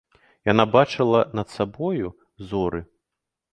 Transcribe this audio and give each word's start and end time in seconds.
Яна 0.51 0.63
бачыла 0.75 1.21
над 1.41 1.47
сабою 1.57 2.07
зоры. 2.49 2.85